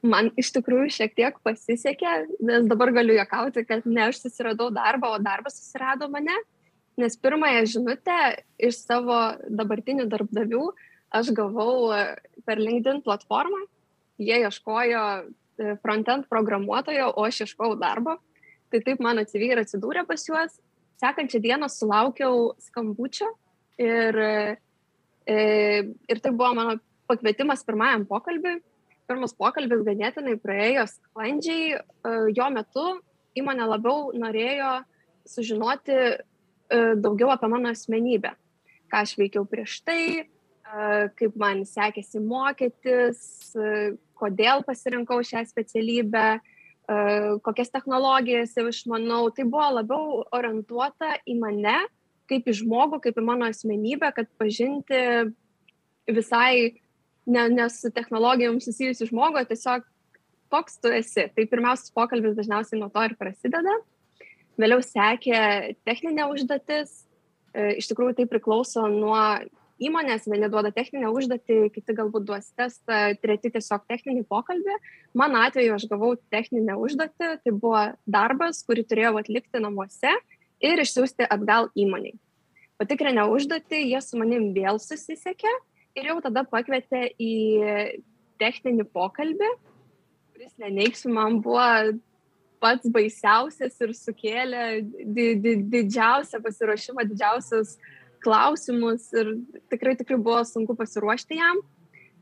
Man 0.00 0.30
iš 0.40 0.54
tikrųjų 0.56 0.88
šiek 0.96 1.12
tiek 1.12 1.36
pasisekė, 1.44 2.14
nes 2.48 2.64
dabar 2.64 2.94
galiu 2.96 3.18
juokauti, 3.18 3.66
kad 3.68 3.84
ne 3.84 4.06
aš 4.08 4.22
susiradau 4.22 4.70
darbą, 4.72 5.12
o 5.12 5.20
darbas 5.20 5.60
susirado 5.60 6.08
mane 6.08 6.38
nes 7.00 7.16
pirmąją 7.16 7.66
žinutę 7.74 8.18
iš 8.68 8.82
savo 8.84 9.18
dabartinių 9.48 10.06
darbdavių 10.10 10.64
aš 11.16 11.32
gavau 11.36 11.90
e, 11.94 12.00
per 12.46 12.60
LinkedIn 12.60 13.02
platformą. 13.06 13.64
Jie 14.20 14.42
ieškojo 14.44 15.04
frontend 15.82 16.28
programuotojo, 16.30 17.12
o 17.16 17.26
aš 17.28 17.44
ieškojau 17.46 17.78
darbo. 17.80 18.16
Tai 18.70 18.80
taip 18.86 19.02
mano 19.02 19.24
CV 19.26 19.50
ir 19.50 19.62
atsidūrė 19.62 20.06
pas 20.08 20.24
juos. 20.28 20.56
Sekančią 21.00 21.40
dieną 21.42 21.68
sulaukiau 21.72 22.52
skambučio 22.60 23.30
ir, 23.80 24.18
e, 25.26 25.38
ir 26.10 26.20
tai 26.20 26.32
buvo 26.32 26.52
mano 26.54 26.78
pakvietimas 27.10 27.64
pirmajam 27.66 28.06
pokalbiui. 28.08 28.60
Pirmas 29.10 29.34
pokalbis 29.34 29.82
ganėtinai 29.86 30.36
praėjo 30.38 30.86
sklandžiai. 30.86 31.80
Jo 32.36 32.50
metu 32.54 32.84
įmonė 33.38 33.66
labiau 33.66 34.12
norėjo 34.14 34.76
sužinoti 35.26 35.96
E, 36.70 36.94
daugiau 36.94 37.32
apie 37.34 37.48
mano 37.50 37.72
asmenybę, 37.74 38.30
ką 38.90 39.02
aš 39.02 39.16
veikiau 39.18 39.42
prieš 39.50 39.80
tai, 39.82 40.02
e, 40.22 40.84
kaip 41.18 41.34
man 41.38 41.64
sekėsi 41.66 42.22
mokytis, 42.22 43.22
e, 43.58 43.96
kodėl 44.20 44.64
pasirinkau 44.66 45.22
šią 45.26 45.44
specialybę, 45.48 46.40
kokias 47.46 47.70
technologijas 47.70 48.54
jau 48.58 48.66
išmanau. 48.70 49.28
Tai 49.34 49.46
buvo 49.46 49.68
labiau 49.78 50.22
orientuota 50.34 51.14
į 51.28 51.36
mane, 51.40 51.78
kaip 52.30 52.48
į 52.50 52.56
žmogų, 52.62 53.00
kaip 53.04 53.18
į 53.18 53.26
mano 53.26 53.48
asmenybę, 53.50 54.10
kad 54.14 54.30
pažinti 54.40 55.00
visai 56.10 56.80
ne, 57.26 57.46
ne 57.48 57.68
su 57.70 57.90
technologijom 57.94 58.58
susijusių 58.62 59.10
žmogų, 59.10 59.44
tiesiog 59.50 59.86
koks 60.50 60.80
tu 60.82 60.90
esi. 60.94 61.28
Tai 61.34 61.46
pirmiausias 61.50 61.94
pokalbis 61.94 62.36
dažniausiai 62.38 62.80
nuo 62.80 62.90
to 62.92 63.04
ir 63.06 63.14
prasideda. 63.18 63.76
Vėliau 64.60 64.82
sekė 64.84 65.76
techninė 65.86 66.26
užduotis. 66.32 67.04
E, 67.54 67.76
iš 67.80 67.90
tikrųjų, 67.90 68.18
tai 68.18 68.26
priklauso 68.30 68.84
nuo 68.90 69.20
įmonės, 69.80 70.26
vieni 70.28 70.48
duoda 70.52 70.70
techninę 70.74 71.10
užduotį, 71.12 71.58
kiti 71.74 71.94
galbūt 71.96 72.26
duos 72.28 72.50
testą, 72.58 73.00
treti 73.22 73.52
tiesiog 73.54 73.86
techninį 73.88 74.26
pokalbį. 74.30 74.76
Mano 75.16 75.40
atveju 75.46 75.76
aš 75.76 75.86
gavau 75.90 76.12
techninę 76.32 76.76
užduotį, 76.80 77.30
tai 77.44 77.54
buvo 77.54 77.86
darbas, 78.06 78.62
kurį 78.66 78.84
turėjau 78.90 79.14
atlikti 79.22 79.62
namuose 79.62 80.12
ir 80.60 80.84
išsiųsti 80.84 81.28
atgal 81.30 81.70
įmoniai. 81.78 82.18
Patikrinę 82.80 83.26
užduotį, 83.28 83.82
jie 83.92 84.00
su 84.04 84.20
manim 84.20 84.52
vėl 84.56 84.80
susisiekė 84.80 85.52
ir 85.98 86.12
jau 86.12 86.20
tada 86.24 86.44
pakvietė 86.48 87.10
į 87.20 87.32
techninį 88.40 88.86
pokalbį, 88.94 89.50
kuris, 90.32 90.54
neneigsiu, 90.62 91.10
man 91.12 91.40
buvo 91.44 91.66
pats 92.60 92.88
baisiausias 92.92 93.76
ir 93.80 93.92
sukėlė 93.96 94.64
di, 94.84 95.26
di, 95.40 95.54
didžiausią 95.72 96.40
pasiruošimą, 96.44 97.06
didžiausius 97.08 97.76
klausimus 98.22 99.08
ir 99.16 99.34
tikrai 99.72 99.96
tikrai 99.98 100.18
buvo 100.20 100.42
sunku 100.48 100.76
pasiruošti 100.78 101.38
jam. 101.40 101.62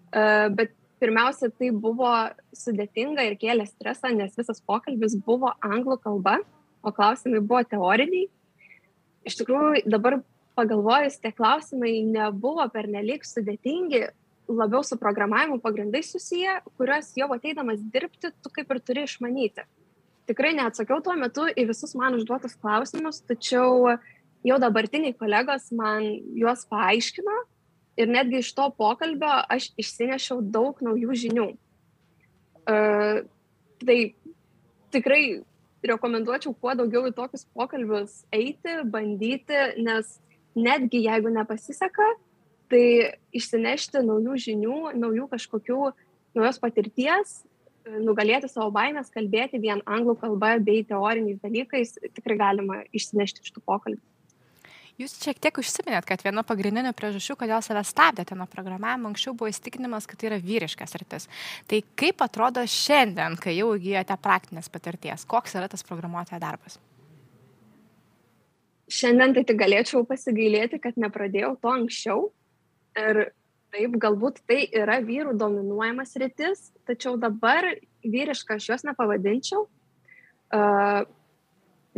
Uh, 0.09 0.49
bet 0.57 0.73
pirmiausia, 1.03 1.51
tai 1.55 1.71
buvo 1.71 2.11
sudėtinga 2.57 3.27
ir 3.29 3.37
kėlė 3.39 3.69
stresą, 3.69 4.11
nes 4.15 4.35
visas 4.39 4.63
pokalbis 4.65 5.15
buvo 5.25 5.53
anglų 5.63 5.99
kalba, 6.03 6.39
o 6.83 6.93
klausimai 6.95 7.43
buvo 7.45 7.63
teoriniai. 7.69 8.27
Iš 9.29 9.37
tikrųjų, 9.43 9.85
dabar 9.91 10.21
pagalvojus, 10.59 11.21
tie 11.23 11.31
klausimai 11.35 12.01
nebuvo 12.09 12.65
pernelyg 12.73 13.27
sudėtingi, 13.27 14.09
labiau 14.49 14.81
su 14.87 14.97
programavimu 14.99 15.61
pagrindai 15.63 16.01
susiję, 16.03 16.63
kuriuos 16.81 17.13
jau 17.21 17.29
ateidamas 17.37 17.83
dirbti, 17.93 18.33
tu 18.43 18.51
kaip 18.55 18.73
ir 18.73 18.81
turi 18.81 19.05
išmanyti 19.05 19.67
tikrai 20.29 20.53
neatsakiau 20.59 21.01
tuo 21.05 21.17
metu 21.17 21.47
į 21.49 21.65
visus 21.71 21.95
man 21.99 22.19
užduotus 22.19 22.57
klausimus, 22.61 23.23
tačiau 23.25 23.97
jau 24.49 24.59
dabartiniai 24.63 25.17
kolegos 25.19 25.71
man 25.77 26.07
juos 26.39 26.65
paaiškino 26.71 27.37
ir 27.99 28.11
netgi 28.11 28.43
iš 28.43 28.53
to 28.57 28.69
pokalbio 28.79 29.31
aš 29.51 29.71
išsinešiau 29.81 30.43
daug 30.55 30.79
naujų 30.85 31.19
žinių. 31.25 31.49
Uh, 32.69 33.25
tai 33.83 33.99
tikrai 34.93 35.23
rekomenduočiau 35.87 36.55
kuo 36.59 36.75
daugiau 36.77 37.07
į 37.09 37.15
tokius 37.17 37.47
pokalbius 37.55 38.23
eiti, 38.35 38.81
bandyti, 38.93 39.59
nes 39.83 40.17
netgi 40.59 41.05
jeigu 41.05 41.31
nepasiseka, 41.33 42.07
tai 42.69 42.85
išsinešti 43.37 44.03
naujų 44.05 44.37
žinių, 44.45 44.79
naujų 44.99 45.29
kažkokių 45.33 45.79
naujos 46.37 46.61
patirties 46.61 47.39
nugalėti 47.89 48.51
savo 48.51 48.69
baimės, 48.75 49.09
kalbėti 49.13 49.61
vien 49.63 49.81
anglų 49.89 50.19
kalba 50.21 50.57
bei 50.61 50.85
teoriniais 50.85 51.41
dalykais 51.41 51.97
tikrai 52.17 52.37
galima 52.41 52.83
išsinešti 52.93 53.45
iš 53.45 53.55
tų 53.55 53.65
pokalbių. 53.65 54.03
Jūs 54.99 55.13
šiek 55.23 55.39
tiek 55.39 55.59
užsiminėt, 55.61 56.03
kad 56.09 56.25
viena 56.27 56.43
pagrindinių 56.43 56.91
priežasčių, 56.99 57.37
kodėl 57.39 57.63
save 57.63 57.85
stabdėte 57.87 58.35
nuo 58.35 58.49
programavimo, 58.51 59.13
anksčiau 59.13 59.31
buvo 59.39 59.53
įstikinimas, 59.53 60.09
kad 60.11 60.19
tai 60.19 60.33
yra 60.33 60.39
vyriškas 60.43 60.97
rytis. 60.99 61.29
Tai 61.71 61.79
kaip 62.03 62.25
atrodo 62.27 62.65
šiandien, 62.67 63.37
kai 63.39 63.55
jau 63.55 63.71
įgyjote 63.77 64.17
praktinės 64.25 64.67
patirties, 64.75 65.23
koks 65.31 65.55
yra 65.55 65.71
tas 65.71 65.87
programuotojo 65.87 66.43
darbas? 66.43 66.81
Šiandien 68.91 69.39
tai 69.39 69.47
tik 69.47 69.63
galėčiau 69.63 70.03
pasigailėti, 70.09 70.83
kad 70.83 70.99
nepradėjau 70.99 71.55
to 71.63 71.75
anksčiau. 71.77 72.29
Ir 72.99 73.29
taip 73.71 73.99
galbūt 74.03 74.43
tai 74.51 74.65
yra 74.83 74.99
vyrų 75.05 75.39
dominuojamas 75.39 76.19
rytis, 76.19 76.73
tačiau 76.91 77.15
dabar 77.21 77.71
vyriška 78.03 78.59
aš 78.59 78.73
jos 78.73 78.89
nepavadinčiau. 78.91 79.69
Uh, 80.51 81.05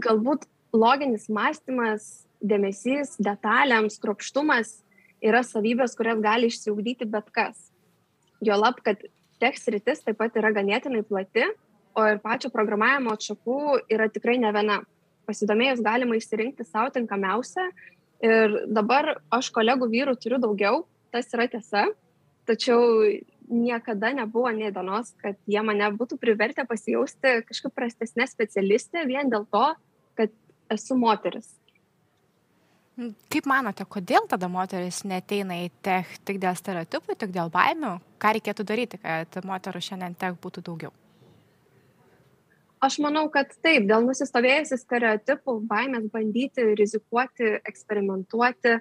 galbūt 0.02 0.44
loginis 0.76 1.30
mąstymas, 1.32 2.26
dėmesys, 2.40 3.16
detalėms, 3.20 3.98
kropštumas 4.02 4.80
yra 5.20 5.42
savybės, 5.44 5.96
kurias 5.98 6.20
gali 6.24 6.48
išsiugdyti 6.50 7.08
bet 7.10 7.28
kas. 7.34 7.68
Jo 8.40 8.56
lab, 8.56 8.80
kad 8.84 9.02
teks 9.40 9.68
rytis 9.72 10.04
taip 10.04 10.18
pat 10.20 10.36
yra 10.40 10.52
ganėtinai 10.56 11.02
plati, 11.06 11.46
o 11.96 12.04
ir 12.06 12.20
pačio 12.22 12.50
programavimo 12.52 13.14
atšakų 13.16 13.60
yra 13.92 14.08
tikrai 14.12 14.38
ne 14.40 14.52
viena. 14.54 14.80
Pasidomėjus 15.28 15.82
galima 15.84 16.16
išsirinkti 16.18 16.64
savo 16.66 16.90
tinkamiausią 16.94 17.68
ir 18.26 18.56
dabar 18.72 19.18
aš 19.30 19.50
kolegų 19.54 19.90
vyrų 19.92 20.16
turiu 20.18 20.40
daugiau, 20.42 20.80
tas 21.14 21.28
yra 21.36 21.46
tiesa, 21.52 21.84
tačiau 22.48 22.80
niekada 23.50 24.12
nebuvo 24.16 24.50
nei 24.54 24.72
dienos, 24.74 25.12
kad 25.20 25.38
jie 25.50 25.62
mane 25.66 25.90
būtų 25.98 26.18
privertę 26.22 26.64
pasijausti 26.66 27.40
kažkaip 27.48 27.74
prastesnė 27.76 28.26
specialistė 28.30 29.04
vien 29.06 29.30
dėl 29.30 29.46
to, 29.50 29.64
kad 30.18 30.34
esu 30.70 30.98
moteris. 30.98 31.59
Kaip 32.98 33.46
manote, 33.48 33.84
kodėl 33.88 34.26
tada 34.28 34.48
moteris 34.50 35.04
neteina 35.08 35.62
į 35.64 35.70
tech 35.84 36.10
tik 36.26 36.40
dėl 36.42 36.56
stereotipų, 36.58 37.16
tik 37.16 37.30
dėl 37.32 37.52
baimių? 37.52 37.94
Ką 38.20 38.34
reikėtų 38.36 38.66
daryti, 38.68 39.00
kad 39.00 39.46
moterų 39.46 39.80
šiandien 39.86 40.16
tech 40.20 40.36
būtų 40.42 40.64
daugiau? 40.66 40.92
Aš 42.80 42.96
manau, 43.04 43.26
kad 43.32 43.52
taip, 43.60 43.84
dėl 43.88 44.06
nusistovėjusių 44.08 44.78
stereotipų, 44.80 45.58
baimės 45.68 46.06
bandyti, 46.12 46.64
rizikuoti, 46.78 47.58
eksperimentuoti, 47.68 48.78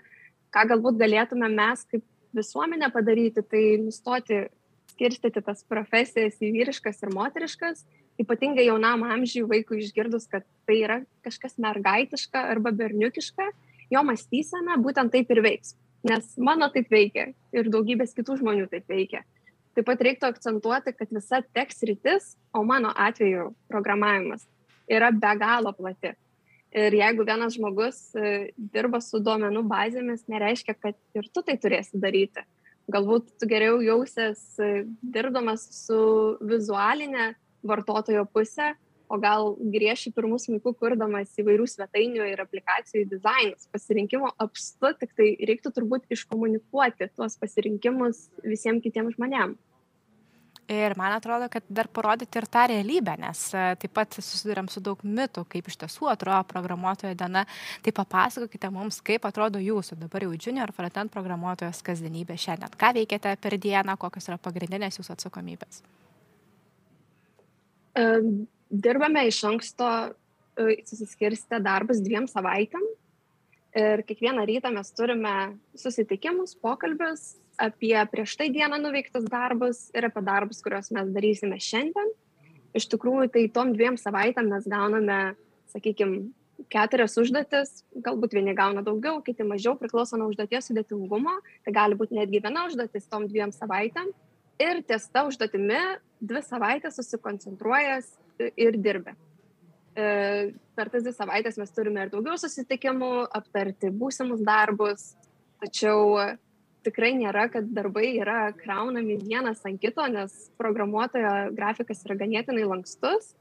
ką 0.55 0.63
galbūt 0.71 0.99
galėtume 1.01 1.49
mes 1.51 1.83
kaip 1.91 2.05
visuomenę 2.35 2.91
padaryti, 2.95 3.43
tai 3.43 3.63
nustoti 3.81 4.45
skirstyti 4.93 5.43
tas 5.43 5.63
profesijas 5.67 6.39
į 6.43 6.51
vyriškas 6.55 7.03
ir 7.03 7.11
moteriškas, 7.15 7.83
ypatingai 8.19 8.67
jaunam 8.67 9.03
amžiui 9.07 9.45
vaikui 9.47 9.81
išgirdus, 9.83 10.27
kad 10.31 10.47
tai 10.67 10.79
yra 10.83 10.99
kažkas 11.23 11.59
mergaitiška 11.61 12.41
arba 12.51 12.71
berniukiška, 12.75 13.51
jo 13.93 14.03
mąstysena 14.05 14.77
būtent 14.81 15.13
taip 15.13 15.31
ir 15.33 15.43
veiks. 15.45 15.75
Nes 16.07 16.31
mano 16.39 16.69
taip 16.71 16.87
veikia 16.91 17.31
ir 17.51 17.69
daugybės 17.71 18.15
kitų 18.15 18.39
žmonių 18.39 18.69
taip 18.71 18.87
veikia. 18.87 19.25
Taip 19.75 19.85
pat 19.87 20.01
reiktų 20.03 20.29
akcentuoti, 20.29 20.93
kad 20.95 21.11
visa 21.13 21.41
teks 21.55 21.83
rytis, 21.87 22.33
o 22.55 22.63
mano 22.67 22.93
atveju 22.95 23.51
programavimas, 23.71 24.47
yra 24.89 25.11
be 25.11 25.33
galo 25.39 25.73
plati. 25.75 26.15
Ir 26.69 26.93
jeigu 26.93 27.25
vienas 27.25 27.55
žmogus 27.57 27.99
e, 28.13 28.51
dirba 28.73 28.99
su 29.01 29.21
duomenų 29.25 29.63
bazėmis, 29.69 30.27
nereiškia, 30.29 30.75
kad 30.77 30.97
ir 31.17 31.29
tu 31.33 31.41
tai 31.45 31.55
turėsi 31.61 31.97
daryti. 32.01 32.43
Galbūt 32.89 33.31
tu 33.41 33.49
geriau 33.49 33.79
jausies 33.81 34.41
e, 34.61 34.83
dirbdamas 35.01 35.65
su 35.73 35.99
vizualinė 36.45 37.31
vartotojo 37.65 38.25
pusė, 38.29 38.75
o 39.09 39.17
gal 39.21 39.55
grieši 39.59 40.13
pirmus 40.15 40.45
smuiku 40.47 40.75
kurdamas 40.77 41.33
įvairių 41.41 41.65
svetainių 41.69 42.27
ir 42.29 42.43
aplikacijų 42.43 43.07
dizainus. 43.09 43.65
Pasirinkimo 43.73 44.29
apstu, 44.37 44.93
tik 45.01 45.15
tai 45.17 45.31
reiktų 45.49 45.73
turbūt 45.75 46.05
iškomunikuoti 46.13 47.09
tuos 47.15 47.39
pasirinkimus 47.41 48.27
visiems 48.45 48.85
kitiems 48.85 49.17
žmonėms. 49.17 49.57
Ir 50.69 50.93
man 50.97 51.15
atrodo, 51.15 51.47
kad 51.49 51.65
dar 51.65 51.87
parodyti 51.89 52.37
ir 52.37 52.45
tą 52.45 52.67
realybę, 52.69 53.15
nes 53.17 53.39
e, 53.57 53.61
taip 53.81 53.93
pat 53.97 54.13
susidurėm 54.13 54.67
su 54.69 54.83
daug 54.85 54.99
mitų, 55.01 55.41
kaip 55.49 55.65
iš 55.65 55.79
tiesų 55.81 56.11
atrodo 56.11 56.43
programuotojo 56.51 57.15
diena. 57.17 57.41
Tai 57.81 57.93
papasakokite 57.97 58.69
mums, 58.75 58.99
kaip 59.01 59.25
atrodo 59.25 59.57
jūsų 59.57 59.97
dabar 60.03 60.27
jau 60.27 60.35
junior 60.37 60.69
frontend 60.77 61.09
programuotojos 61.15 61.81
kasdienybė 61.89 62.37
šiandien. 62.37 62.77
Ką 62.77 62.93
veikiate 62.99 63.33
per 63.41 63.57
dieną, 63.57 63.97
kokios 63.97 64.29
yra 64.29 64.37
pagrindinės 64.37 65.01
jūsų 65.01 65.17
atsakomybės? 65.17 65.81
Dirbame 68.69 69.25
iš 69.27 69.41
anksto 69.49 69.89
e, 70.05 70.79
susiskirstę 70.85 71.59
darbus 71.63 72.01
dviem 72.05 72.27
savaitėm. 72.29 72.85
Ir 73.79 74.01
kiekvieną 74.05 74.45
rytą 74.49 74.71
mes 74.73 74.89
turime 74.97 75.35
susitikimus, 75.77 76.55
pokalbius 76.57 77.35
apie 77.59 77.97
prieš 78.09 78.33
tai 78.39 78.49
dieną 78.53 78.79
nuveiktus 78.81 79.27
darbus 79.29 79.89
ir 79.93 80.07
apie 80.07 80.23
darbus, 80.25 80.61
kuriuos 80.65 80.89
mes 80.95 81.11
darysime 81.13 81.59
šiandien. 81.61 82.13
Iš 82.77 82.87
tikrųjų, 82.93 83.29
tai 83.33 83.47
tom 83.53 83.73
dviem 83.73 83.97
savaitėm 83.97 84.49
mes 84.53 84.65
gauname, 84.69 85.19
sakykime, 85.73 86.29
keturias 86.69 87.17
užduotis, 87.17 87.83
galbūt 88.05 88.35
vieni 88.37 88.53
gauna 88.57 88.83
daugiau, 88.85 89.19
kiti 89.25 89.45
mažiau, 89.47 89.75
priklauso 89.79 90.17
nuo 90.19 90.29
užduoties 90.31 90.69
sudėtingumo, 90.69 91.37
tai 91.65 91.73
gali 91.75 91.97
būti 91.99 92.17
netgi 92.17 92.41
viena 92.43 92.65
užduotis 92.69 93.07
tom 93.09 93.27
dviem 93.29 93.53
savaitėm. 93.55 94.11
Ir 94.59 94.81
ties 94.83 95.07
ta 95.13 95.23
užduotimi 95.27 95.79
dvi 96.19 96.41
savaitės 96.43 96.99
susikoncentruojas 96.99 98.11
ir 98.39 98.77
dirbė. 98.79 99.15
E, 99.99 100.05
per 100.77 100.91
tas 100.93 101.03
dvi 101.03 101.13
savaitės 101.15 101.57
mes 101.59 101.73
turime 101.75 102.05
ir 102.05 102.13
daugiau 102.13 102.37
susitikimų, 102.39 103.11
aptarti 103.35 103.91
būsimus 103.91 104.43
darbus, 104.45 105.13
tačiau 105.59 106.15
tikrai 106.85 107.13
nėra, 107.17 107.49
kad 107.51 107.67
darbai 107.75 108.13
yra 108.21 108.51
kraunami 108.55 109.17
vienas 109.19 109.63
ant 109.67 109.81
kito, 109.81 110.05
nes 110.11 110.35
programuotojo 110.61 111.51
grafikas 111.57 112.05
yra 112.07 112.15
ganėtinai 112.21 112.67
lankstus 112.69 113.33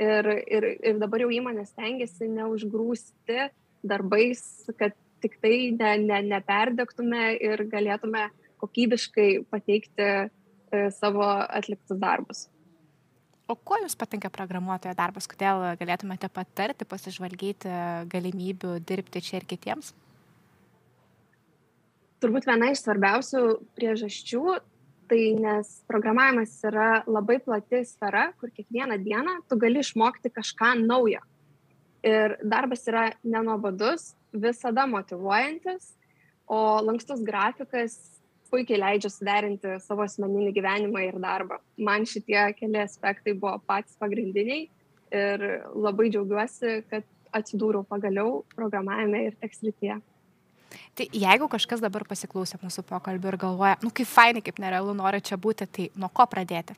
ir, 0.00 0.30
ir, 0.46 0.68
ir 0.80 1.00
dabar 1.02 1.24
jau 1.24 1.30
įmonės 1.34 1.74
tengiasi 1.76 2.30
neužgrūsti 2.32 3.50
darbais, 3.86 4.42
kad 4.80 4.96
tik 5.24 5.38
tai 5.42 5.70
ne, 5.76 5.92
ne, 6.04 6.22
neperdegtume 6.32 7.36
ir 7.36 7.66
galėtume 7.70 8.28
kokybiškai 8.62 9.30
pateikti 9.52 10.06
e, 10.06 10.28
savo 10.96 11.26
atliktus 11.28 12.00
darbus. 12.00 12.46
O 13.46 13.54
kuo 13.54 13.78
Jums 13.78 13.94
patinka 13.94 14.30
programuotojo 14.34 14.94
darbas? 14.98 15.28
Kodėl 15.30 15.62
galėtumėte 15.78 16.28
patarti, 16.34 16.88
pasižvalgyti 16.88 17.70
galimybių 18.10 18.80
dirbti 18.82 19.22
čia 19.22 19.38
ir 19.38 19.46
kitiems? 19.46 19.92
turbūt 22.22 22.48
viena 22.48 22.72
iš 22.72 22.82
svarbiausių 22.84 23.42
priežasčių, 23.76 24.56
tai 25.06 25.20
nes 25.38 25.70
programavimas 25.86 26.54
yra 26.66 27.02
labai 27.06 27.38
plati 27.42 27.84
sfera, 27.86 28.30
kur 28.40 28.50
kiekvieną 28.54 28.98
dieną 29.04 29.36
tu 29.46 29.58
gali 29.60 29.82
išmokti 29.84 30.32
kažką 30.34 30.74
naujo. 30.82 31.22
Ir 32.06 32.36
darbas 32.42 32.86
yra 32.90 33.10
nenobodus, 33.22 34.14
visada 34.34 34.86
motivuojantis, 34.90 35.92
o 36.46 36.78
lankstus 36.86 37.22
grafikas 37.26 37.96
puikiai 38.50 38.80
leidžia 38.80 39.10
suderinti 39.12 39.76
savo 39.84 40.04
asmeninį 40.06 40.52
gyvenimą 40.56 41.04
ir 41.08 41.20
darbą. 41.22 41.60
Man 41.78 42.06
šitie 42.08 42.40
keli 42.58 42.80
aspektai 42.82 43.36
buvo 43.36 43.58
patys 43.66 43.98
pagrindiniai 44.00 44.66
ir 45.14 45.46
labai 45.74 46.10
džiaugiuosi, 46.10 46.80
kad 46.90 47.06
atsidūriau 47.36 47.84
pagaliau 47.88 48.42
programavime 48.54 49.26
ir 49.28 49.40
tekstrityje. 49.42 49.98
Tai 50.96 51.06
jeigu 51.12 51.48
kažkas 51.52 51.82
dabar 51.84 52.04
pasiklausė 52.08 52.58
mūsų 52.62 52.84
pokalbį 52.88 53.30
ir 53.32 53.38
galvoja, 53.40 53.76
nu 53.84 53.92
kaip 53.94 54.08
fainai, 54.10 54.42
kaip 54.44 54.58
nerealu 54.62 54.96
nori 54.96 55.22
čia 55.24 55.38
būti, 55.40 55.68
tai 55.68 55.88
nuo 55.94 56.10
ko 56.12 56.26
pradėti? 56.30 56.76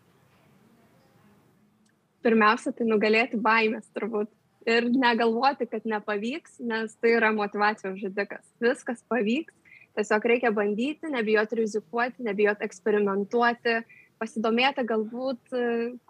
Pirmiausia, 2.26 2.74
tai 2.74 2.87
nugalėti 2.88 3.38
baimės 3.40 3.87
turbūt. 3.94 4.31
Ir 4.68 4.85
negalvoti, 4.92 5.64
kad 5.70 5.87
nepavyks, 5.88 6.59
nes 6.68 6.92
tai 7.00 7.14
yra 7.16 7.31
motivacijos 7.33 7.96
žudikas. 8.02 8.42
Viskas 8.61 9.00
pavyks, 9.09 9.54
tiesiog 9.99 10.27
reikia 10.31 10.53
bandyti, 10.55 11.11
nebijoti 11.11 11.59
rizikuoti, 11.59 12.25
nebijoti 12.27 12.67
eksperimentuoti, 12.67 13.81
pasidomėti 14.19 14.85
galbūt, 14.87 15.55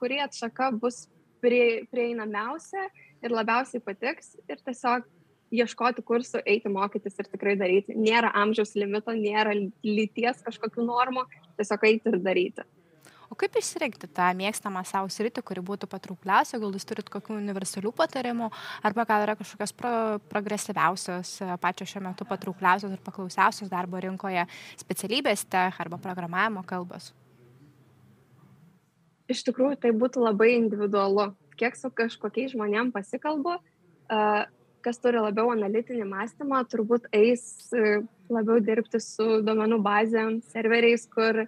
kuri 0.01 0.20
atšaka 0.24 0.72
bus 0.81 1.07
prie, 1.42 1.87
prieinamiausia 1.92 2.88
ir 3.24 3.35
labiausiai 3.35 3.83
patiks 3.85 4.37
ir 4.48 4.61
tiesiog 4.64 5.07
ieškoti 5.55 6.05
kursų, 6.05 6.42
eiti 6.44 6.68
mokytis 6.72 7.16
ir 7.20 7.29
tikrai 7.33 7.55
daryti. 7.61 7.96
Nėra 7.96 8.33
amžiaus 8.37 8.74
limito, 8.77 9.14
nėra 9.16 9.55
lyties 9.57 10.42
kažkokių 10.44 10.85
normų, 10.85 11.24
tiesiog 11.57 11.87
eiti 11.88 12.12
ir 12.12 12.18
daryti. 12.24 12.66
O 13.28 13.36
kaip 13.36 13.58
išsirinkti 13.60 14.08
tą 14.16 14.30
mėgstamą 14.38 14.80
savo 14.88 15.10
sritį, 15.12 15.42
kuri 15.44 15.60
būtų 15.64 15.88
patraukliausia, 15.92 16.60
gal 16.62 16.72
jūs 16.72 16.88
turit 16.88 17.10
kokių 17.12 17.36
universalių 17.36 17.92
patarimų, 17.96 18.48
arba 18.88 19.04
gal 19.08 19.26
yra 19.26 19.36
kažkokios 19.36 19.74
pro, 19.76 19.92
progresyviausios, 20.32 21.34
pačios 21.60 21.92
šiuo 21.92 22.06
metu 22.08 22.24
patraukliausios 22.28 22.94
ir 22.94 23.02
paklausiausios 23.04 23.68
darbo 23.72 24.00
rinkoje 24.00 24.46
specialybės 24.80 25.44
tech 25.52 25.76
arba 25.84 26.00
programavimo 26.00 26.64
kalbos? 26.68 27.12
Iš 29.28 29.44
tikrųjų, 29.44 29.76
tai 29.82 29.92
būtų 29.92 30.24
labai 30.24 30.54
individualu. 30.56 31.34
Kiek 31.60 31.76
su 31.76 31.90
kažkokiais 31.92 32.54
žmonėm 32.54 32.94
pasikalbu, 32.94 33.58
uh, 33.58 34.46
kas 34.84 35.00
turi 35.02 35.20
labiau 35.20 35.50
analitinį 35.52 36.06
mąstymą, 36.08 36.62
turbūt 36.70 37.08
eis 37.16 37.42
e, 37.76 38.00
labiau 38.32 38.60
dirbti 38.64 39.00
su 39.02 39.40
duomenų 39.44 39.80
bazėm, 39.84 40.38
serveriais, 40.52 41.06
kur, 41.12 41.44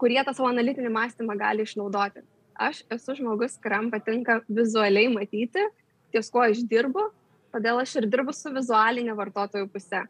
kurie 0.00 0.20
tą 0.24 0.34
savo 0.36 0.48
analitinį 0.50 0.92
mąstymą 0.94 1.36
gali 1.40 1.66
išnaudoti. 1.66 2.24
Aš 2.60 2.82
esu 2.92 3.16
žmogus, 3.16 3.56
kuriam 3.62 3.88
patinka 3.92 4.40
vizualiai 4.48 5.08
matyti, 5.12 5.62
ties 6.12 6.28
kuo 6.32 6.42
aš 6.44 6.64
dirbu, 6.68 7.06
todėl 7.54 7.80
aš 7.80 7.96
ir 8.00 8.08
dirbu 8.12 8.34
su 8.36 8.52
vizualinė 8.52 9.14
vartotojų 9.16 9.70
pusė. 9.72 10.04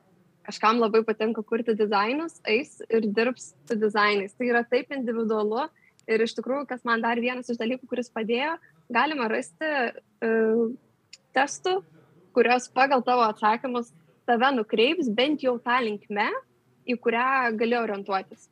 Kažkam 0.47 0.81
labai 0.81 1.03
patinka 1.07 1.45
kurti 1.47 1.77
dizainus, 1.79 2.41
eis 2.49 2.81
ir 2.89 3.07
dirbs 3.07 3.53
su 3.69 3.77
dizainais. 3.79 4.35
Tai 4.35 4.49
yra 4.49 4.65
taip 4.67 4.91
individualu 4.97 5.69
ir 6.11 6.25
iš 6.25 6.35
tikrųjų, 6.39 6.67
kas 6.71 6.83
man 6.89 7.05
dar 7.05 7.21
vienas 7.23 7.51
iš 7.53 7.61
dalykų, 7.61 7.87
kuris 7.91 8.11
padėjo, 8.11 8.57
galima 8.91 9.29
rasti 9.31 9.69
uh, 9.71 10.65
testų, 11.37 11.81
kurios 12.35 12.71
pagal 12.75 13.05
tavo 13.07 13.27
atsakymus 13.29 13.93
tave 14.27 14.51
nukreips 14.57 15.11
bent 15.15 15.45
jau 15.45 15.57
tą 15.63 15.79
linkme, 15.85 16.29
į 16.89 16.97
kurią 17.03 17.53
gali 17.61 17.79
orientuotis. 17.79 18.49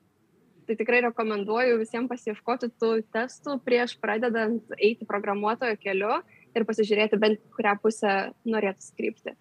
Tai 0.69 0.77
tikrai 0.77 1.01
rekomenduoju 1.07 1.79
visiems 1.81 2.11
pasieškoti 2.11 2.69
tų 2.77 2.91
testų 3.15 3.57
prieš 3.65 3.95
pradedant 4.03 4.75
eiti 4.77 5.09
programuotojo 5.09 5.79
keliu 5.81 6.19
ir 6.53 6.67
pasižiūrėti 6.69 7.21
bent 7.21 7.41
kurią 7.57 7.73
pusę 7.81 8.15
norėtų 8.45 8.85
skripti. 8.85 9.33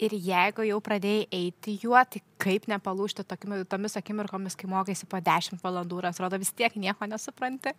Ir 0.00 0.14
jeigu 0.14 0.64
jau 0.64 0.78
pradėjai 0.80 1.26
eiti 1.36 1.74
juo, 1.82 1.98
tai 2.08 2.22
kaip 2.40 2.70
nepalūšti 2.70 3.26
tomis 3.68 3.98
akimirkomis, 3.98 4.56
kai 4.56 4.70
mokaisi 4.70 5.10
po 5.10 5.18
10 5.20 5.60
valandų 5.60 6.00
atrodo 6.08 6.38
vis 6.40 6.54
tiek 6.56 6.78
nieko 6.78 7.10
nesupranti? 7.10 7.74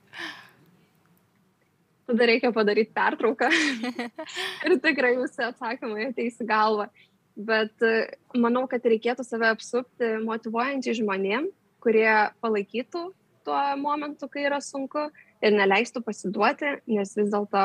tada 2.12 2.28
reikia 2.28 2.52
padaryti 2.52 2.92
pertrauką 2.96 3.48
ir 4.68 4.76
tikrai 4.84 5.16
visi 5.20 5.46
atsakymai 5.46 6.10
ateis 6.10 6.40
į 6.42 6.48
galvą. 6.50 6.90
Bet 7.32 7.86
e, 7.88 8.12
manau, 8.36 8.66
kad 8.70 8.84
reikėtų 8.84 9.24
save 9.24 9.48
apsupti 9.54 10.10
motivuojančiai 10.26 10.98
žmonėm, 11.00 11.48
kurie 11.82 12.12
palaikytų 12.44 13.08
tuo 13.46 13.62
momentu, 13.82 14.30
kai 14.30 14.46
yra 14.50 14.60
sunku 14.62 15.08
ir 15.42 15.56
neleistų 15.56 16.04
pasiduoti, 16.06 16.76
nes 16.90 17.16
vis 17.18 17.32
dėlto 17.34 17.64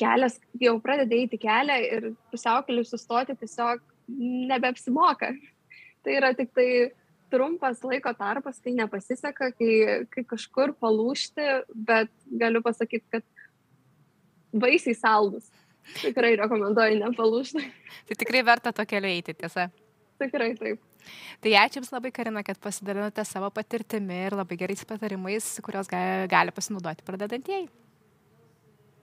kelias, 0.00 0.38
jau 0.60 0.76
pradeda 0.82 1.16
eiti 1.16 1.38
kelią 1.40 1.76
ir 1.86 2.08
pusiaukeliu 2.32 2.84
sustoti 2.84 3.36
tiesiog 3.38 3.82
nebeapsimoka. 4.52 5.32
Tai 6.06 6.14
yra 6.14 6.32
tik 6.38 6.52
tai 6.54 6.68
trumpas 7.32 7.80
laiko 7.82 8.12
tarpas, 8.14 8.60
kai 8.62 8.76
nepasiseka, 8.78 9.50
kai, 9.58 9.70
kai 10.12 10.22
kažkur 10.30 10.76
palūšti, 10.78 11.46
bet 11.88 12.12
galiu 12.42 12.62
pasakyti, 12.62 13.02
kad 13.10 13.24
baisiai 14.54 14.94
saldus. 14.94 15.48
Tikrai 15.98 16.36
rekomenduoju 16.38 17.00
nepalūšti. 17.00 17.64
tai 18.06 18.18
tikrai 18.22 18.44
verta 18.46 18.72
to 18.74 18.86
keliu 18.86 19.10
eiti, 19.10 19.34
tiesa. 19.34 19.68
Tikrai 20.22 20.52
taip. 20.58 20.78
Tai 21.44 21.52
ačiū 21.62 21.80
Jums 21.80 21.92
labai, 21.94 22.12
Karina, 22.14 22.42
kad 22.46 22.60
pasidalinote 22.62 23.24
savo 23.28 23.50
patirtimi 23.54 24.22
ir 24.26 24.36
labai 24.38 24.58
gerais 24.60 24.84
patarimais, 24.88 25.48
kuriuos 25.64 25.90
gali, 25.90 26.28
gali 26.32 26.54
pasinaudoti 26.56 27.06
pradedantieji. 27.06 27.68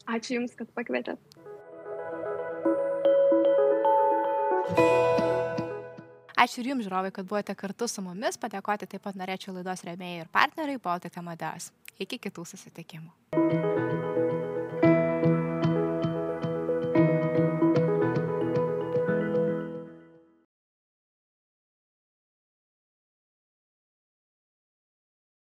Ačiū 0.09 0.39
Jums, 0.39 0.57
kad 0.59 0.71
pakvietėt. 0.75 1.19
Ačiū 6.43 6.59
ir 6.59 6.73
Jums, 6.73 6.83
žiūrovai, 6.83 7.13
kad 7.15 7.27
buvote 7.29 7.55
kartu 7.55 7.87
su 7.87 8.03
mumis. 8.03 8.39
Padėkoti 8.41 8.89
taip 8.91 9.05
pat 9.05 9.15
norėčiau 9.19 9.55
laidos 9.55 9.85
remėjai 9.87 10.25
ir 10.25 10.31
partneriai 10.33 10.81
Baltic 10.83 11.15
Amadeus. 11.21 11.71
Iki 12.03 12.19
kitų 12.27 12.43
susitikimų. 12.51 14.02